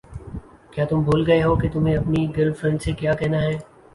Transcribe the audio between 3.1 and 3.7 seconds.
کہنا ہے؟